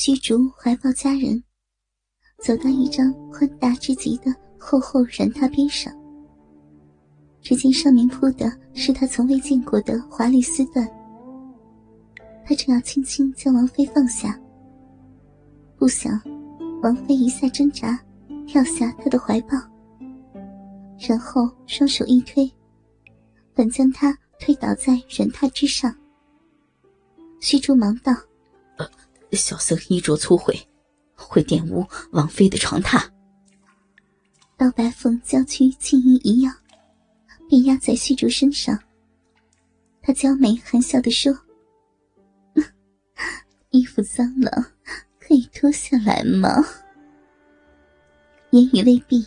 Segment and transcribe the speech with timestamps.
[0.00, 1.42] 虚竹怀抱佳人，
[2.38, 5.92] 走到一张宽大之极的厚厚软榻边上。
[7.40, 10.88] 只见上面铺的是他从未见过的华丽丝缎。
[12.46, 14.40] 他正要轻轻将王妃放下，
[15.76, 16.12] 不想
[16.80, 18.00] 王妃一下挣扎，
[18.46, 19.58] 跳下他的怀抱，
[21.08, 22.48] 然后双手一推，
[23.52, 25.92] 反将他推倒在软榻之上。
[27.40, 28.14] 虚竹忙道。
[29.36, 30.58] 小僧衣着粗秽，
[31.14, 33.08] 会玷污王妃的床榻。
[34.56, 36.54] 刀白凤娇躯轻盈一样，
[37.48, 38.78] 便压在虚竹身上。
[40.02, 41.32] 她娇眉含笑的说
[43.70, 44.72] ：“衣服脏了，
[45.20, 46.64] 可以脱下来吗？”
[48.50, 49.26] 言语未毕，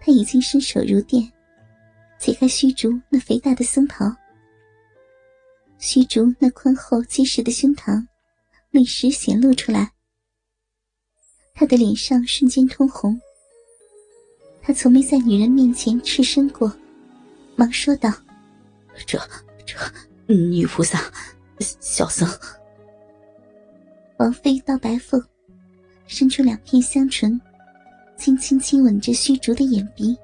[0.00, 1.30] 他已经伸手如电，
[2.18, 4.10] 解开虚竹那肥大的僧袍。
[5.78, 8.06] 虚竹那宽厚结实的胸膛。
[8.72, 9.92] 立时显露出来，
[11.54, 13.20] 他的脸上瞬间通红。
[14.62, 16.74] 他从没在女人面前赤身过，
[17.54, 18.10] 忙说道
[19.06, 19.18] ：“这、
[19.66, 19.76] 这
[20.32, 20.98] 女菩萨，
[21.60, 22.26] 小僧。”
[24.18, 25.22] 王妃刀白凤
[26.06, 27.38] 伸出两片香唇，
[28.16, 30.16] 轻轻亲吻着虚竹的眼鼻，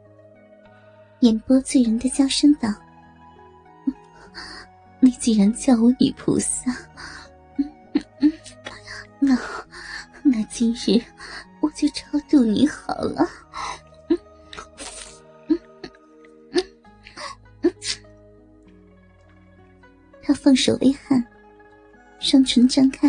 [1.20, 2.70] 眼波醉人的娇声道
[5.00, 6.74] ：“你既然叫我女菩萨。”
[10.58, 11.00] 今日
[11.60, 13.24] 我就超度你好了。
[20.20, 21.24] 他放手微汗，
[22.18, 23.08] 双唇张开，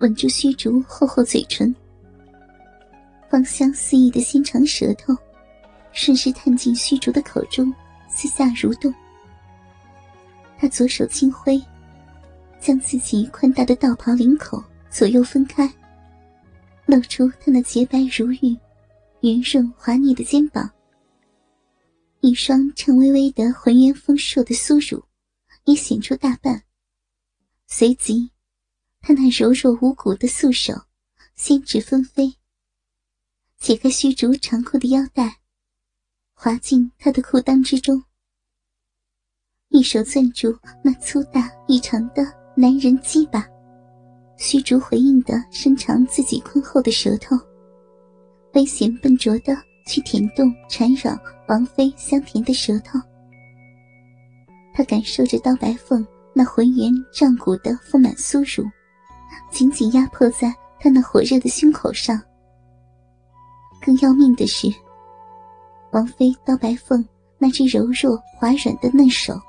[0.00, 1.74] 吻住虚竹厚厚嘴唇，
[3.30, 5.16] 芳香四溢的纤长舌头
[5.92, 7.72] 顺势探进虚竹的口中，
[8.10, 8.94] 四下蠕动。
[10.58, 11.58] 他左手轻挥，
[12.60, 14.62] 将自己宽大的道袍领口。
[14.90, 15.70] 左右分开，
[16.86, 18.56] 露出她那洁白如玉、
[19.20, 20.70] 圆润滑腻的肩膀，
[22.20, 25.04] 一双颤巍巍的浑圆丰硕的酥乳
[25.64, 26.62] 也显出大半。
[27.66, 28.30] 随即，
[29.00, 30.72] 她那柔弱无骨的素手
[31.34, 32.36] 纤指纷飞，
[33.58, 35.40] 解开虚竹长裤的腰带，
[36.34, 38.04] 滑进他的裤裆之中，
[39.68, 42.22] 一手攥住那粗大异常的
[42.56, 43.44] 男人鸡巴。
[44.36, 47.36] 虚竹回应的伸长自己宽厚的舌头，
[48.54, 51.16] 危险笨拙的去舔动缠绕
[51.48, 52.98] 王妃香甜的舌头。
[54.74, 58.68] 他感受着刀白凤那浑圆胀鼓的丰满酥乳，
[59.50, 62.20] 紧紧压迫在他那火热的胸口上。
[63.80, 64.68] 更要命的是，
[65.92, 67.02] 王妃刀白凤
[67.38, 69.40] 那只柔弱滑软的嫩手，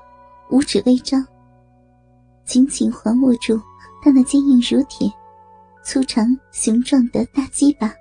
[0.50, 1.22] 五指微张，
[2.46, 3.60] 紧紧环握住。
[4.02, 5.10] 他那坚硬如铁、
[5.82, 7.92] 粗长雄壮的大鸡巴，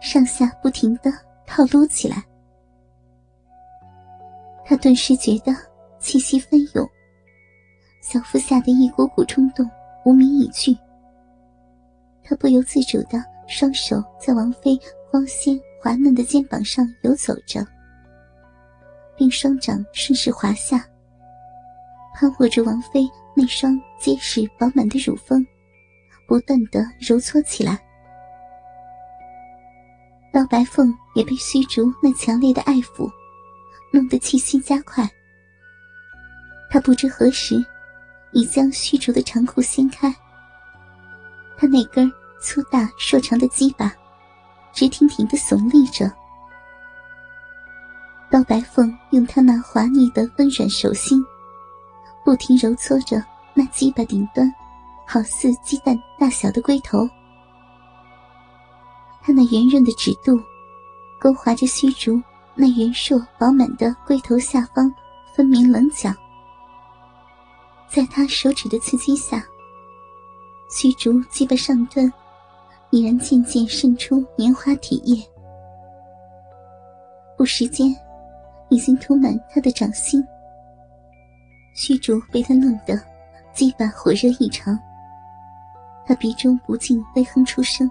[0.00, 1.10] 上下不停的
[1.46, 2.24] 套撸起来。
[4.64, 5.52] 他顿时觉得
[5.98, 6.88] 气息翻涌，
[8.00, 9.68] 小腹下的一股股冲动
[10.04, 10.76] 无名已去。
[12.22, 14.78] 他不由自主的双手在王妃
[15.10, 17.66] 光鲜滑嫩的肩膀上游走着，
[19.16, 20.86] 并双掌顺势滑下，
[22.14, 23.08] 攀握着王妃。
[23.34, 25.46] 那双结实饱满的乳峰，
[26.26, 27.78] 不断的揉搓起来。
[30.32, 33.10] 刀白凤也被虚竹那强烈的爱抚，
[33.92, 35.06] 弄得气息加快。
[36.70, 37.62] 他不知何时，
[38.32, 40.10] 已将虚竹的长裤掀开。
[41.58, 43.92] 他那根粗大硕长的鸡巴，
[44.72, 46.10] 直挺挺的耸立着。
[48.30, 51.22] 刀白凤用他那滑腻的温软手心。
[52.22, 53.24] 不停揉搓着
[53.54, 54.52] 那鸡巴顶端，
[55.06, 57.08] 好似鸡蛋大小的龟头。
[59.22, 60.40] 他那圆润的指肚，
[61.20, 62.20] 勾划着虚竹
[62.54, 64.92] 那圆硕饱满的龟头下方，
[65.34, 66.10] 分明棱角。
[67.88, 69.44] 在他手指的刺激下，
[70.70, 72.10] 虚竹鸡巴上端，
[72.90, 75.22] 已然渐渐渗出棉花体液。
[77.36, 77.94] 不时间，
[78.68, 80.24] 已经涂满他的掌心。
[81.74, 82.94] 虚竹被他弄得
[83.60, 84.74] 鸡巴火热异常，
[86.06, 87.86] 他鼻中不禁微哼出声。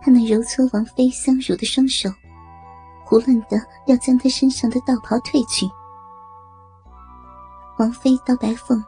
[0.00, 2.08] 他那揉搓王妃香乳的双手，
[3.04, 5.66] 胡乱的要将她身上的道袍褪去。
[7.78, 8.82] 王妃刀白凤，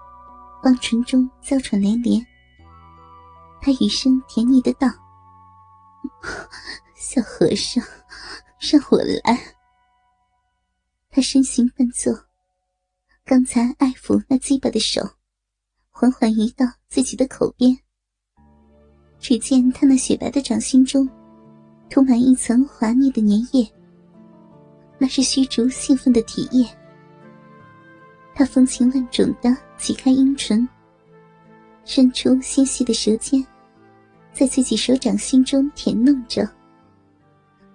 [0.63, 2.27] 望唇中娇喘连连。
[3.61, 4.89] 他语声甜腻的道
[6.97, 7.85] ：“小和尚，
[8.59, 9.39] 让我来。”
[11.13, 12.15] 他身形半坐。
[13.27, 15.03] 刚才爱抚那鸡巴的手，
[15.97, 17.79] 缓缓移到自己的口边。
[19.21, 21.09] 只见他那雪白的掌心中，
[21.89, 23.67] 涂满一层滑腻的粘液。
[24.99, 26.69] 那是虚竹兴奋的体液。
[28.35, 30.69] 他风情万种的挤开阴唇，
[31.85, 33.47] 伸出纤细的舌尖，
[34.33, 36.45] 在自己手掌心中舔弄着，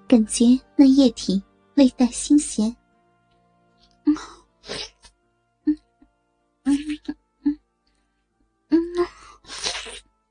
[0.10, 0.44] 感觉
[0.76, 1.42] 那液体
[1.76, 2.76] 味带腥咸。
[4.04, 4.14] 嗯
[5.64, 5.78] 嗯
[6.66, 7.16] 嗯
[8.70, 8.80] 嗯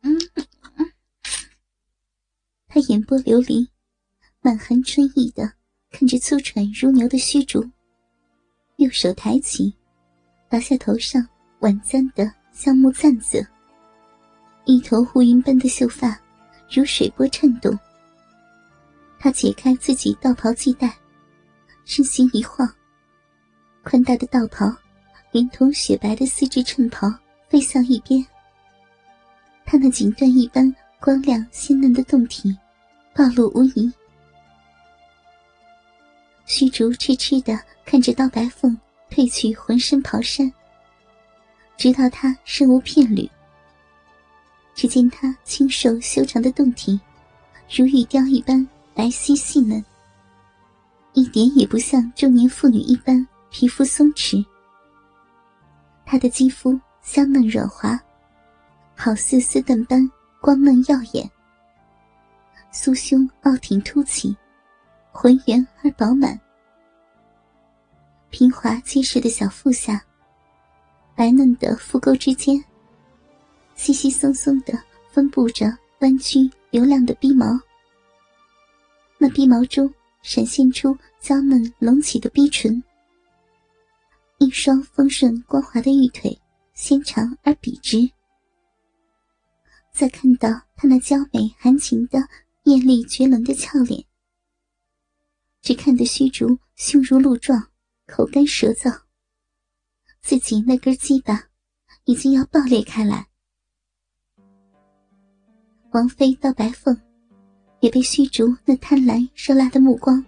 [0.03, 0.19] 嗯。
[0.77, 0.93] 嗯，
[2.69, 3.69] 他眼波流离，
[4.41, 5.53] 满含春意的
[5.91, 7.69] 看着粗喘如牛的虚竹，
[8.77, 9.75] 右手抬起。
[10.51, 11.27] 拔下头上
[11.61, 13.47] 晚簪的香木簪子，
[14.65, 16.19] 一头乌云般的秀发
[16.71, 17.79] 如水波颤动。
[19.19, 20.97] 他解开自己道袍系带，
[21.85, 22.67] 身形一晃，
[23.83, 24.75] 宽大的道袍
[25.33, 27.13] 连同雪白的丝质衬袍
[27.49, 28.25] 飞向一边。
[29.65, 32.57] 他那锦缎一般光亮鲜嫩的胴体
[33.15, 33.93] 暴露无遗。
[36.47, 38.79] 虚竹痴痴的看着刀白凤。
[39.11, 40.53] 褪去浑身袍衫，
[41.79, 43.29] 直到他身无片缕。
[44.75, 47.01] 只见他清瘦修长的胴体，
[47.75, 48.65] 如玉雕一般
[48.95, 49.83] 白皙细嫩，
[51.15, 54.45] 一点也不像中年妇女一般皮肤松弛。
[56.05, 56.79] 她的肌肤
[57.11, 57.99] 香嫩软滑，
[58.95, 59.99] 好似丝缎般
[60.43, 61.29] 光嫩耀眼。
[62.71, 64.37] 酥胸傲挺凸起，
[65.11, 66.39] 浑圆而饱满。
[68.29, 70.05] 平滑结实的小腹下，
[71.17, 72.63] 白嫩的腹沟之间，
[73.75, 74.79] 稀稀松松的
[75.11, 77.59] 分布着弯曲流亮的逼毛。
[79.17, 79.91] 那逼毛中
[80.21, 82.83] 闪现出娇嫩隆起的逼唇，
[84.37, 86.39] 一双丰盛光滑的玉腿，
[86.79, 88.09] 纤长而笔直。
[89.93, 92.21] 再看到她那娇美含情的
[92.67, 94.05] 艳丽绝伦的俏脸，
[95.61, 97.69] 只看得虚竹胸如鹿撞。
[98.07, 99.03] 口干舌燥，
[100.23, 101.49] 自己那根鸡巴
[102.05, 103.29] 已经要爆裂开来。
[105.91, 106.99] 王妃到白凤，
[107.81, 110.25] 也被虚竹那贪婪热辣的目光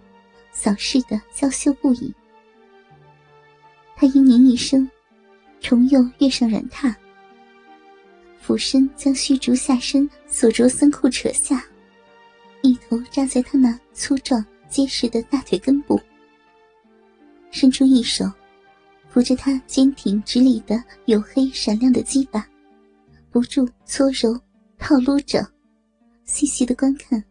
[0.51, 2.13] 扫视的娇羞不已。
[3.95, 4.87] 他嘤咛一声，
[5.61, 6.93] 重又跃上软榻，
[8.39, 11.63] 俯身将虚竹下身所着僧裤扯下，
[12.63, 16.01] 一头扎在他那粗壮结实的大腿根部。
[17.51, 18.25] 伸出一手，
[19.07, 22.45] 扶着他坚挺直立的黝黑闪亮的鸡巴，
[23.29, 24.37] 不住搓揉、
[24.79, 25.45] 套撸着，
[26.25, 27.23] 细细的观看。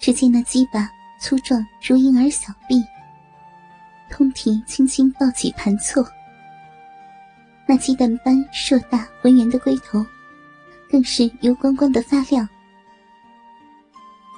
[0.00, 0.90] 只见那鸡巴
[1.20, 2.82] 粗壮如婴儿小臂，
[4.10, 6.04] 通体轻轻抱起盘错。
[7.66, 10.04] 那鸡蛋般硕大浑圆的龟头，
[10.90, 12.48] 更是油光光的发亮。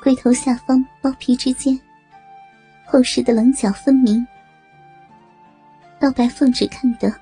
[0.03, 1.79] 龟头下方包皮之间。
[2.89, 4.25] 厚实的棱角分明，
[5.99, 7.13] 刀白凤只看得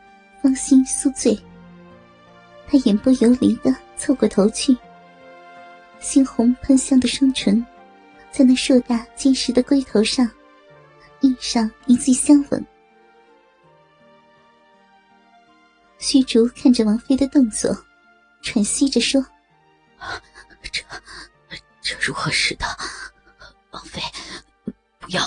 [0.42, 1.34] 芳心酥醉。
[2.66, 4.76] 他眼波游离的凑过头去，
[6.02, 7.64] 猩红喷香的双唇，
[8.30, 10.30] 在那硕大坚实的龟头上
[11.22, 12.62] 印上一记香吻。
[16.06, 17.74] 虚竹看着王妃的动作，
[18.42, 19.24] 喘息着说
[20.70, 20.84] ：“这，
[21.80, 22.66] 这如何使得？
[23.70, 24.02] 王妃，
[24.98, 25.26] 不要。”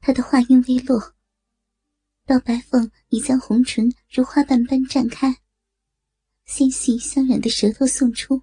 [0.00, 1.14] 他的话音未落，
[2.24, 5.40] 刀白凤已将红唇如花瓣般绽开，
[6.44, 8.42] 纤细香软的舌头送出，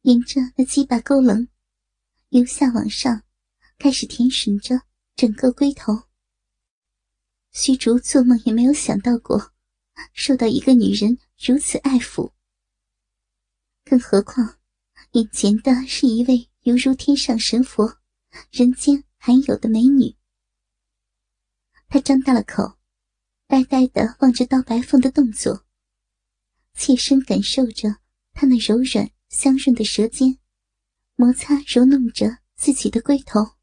[0.00, 1.46] 沿着那鸡巴沟棱，
[2.30, 3.22] 由下往上，
[3.78, 4.80] 开始舔吮着
[5.14, 6.07] 整个龟头。
[7.60, 9.52] 虚竹做梦也没有想到过，
[10.12, 12.30] 受到一个女人如此爱抚，
[13.84, 14.60] 更何况
[15.10, 16.48] 眼前的是一位。
[16.62, 17.98] 犹如天上神佛，
[18.52, 20.14] 人间罕有的美女。
[21.88, 22.78] 他张大了口，
[23.48, 25.64] 呆呆的望着刀白凤的动作，
[26.74, 27.96] 切身感受着
[28.34, 30.38] 她那柔软香润的舌尖
[31.16, 33.57] 摩擦揉弄着自己的龟头。